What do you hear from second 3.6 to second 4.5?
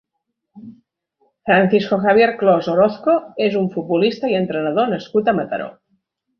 un futbolista i